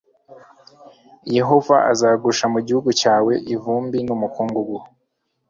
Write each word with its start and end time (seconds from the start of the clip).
yehova 1.35 1.75
azagusha 1.91 2.45
mu 2.53 2.59
gihugu 2.67 2.89
cyawe 3.01 3.33
ivumbi 3.55 3.97
n'umukungugu 4.07 4.77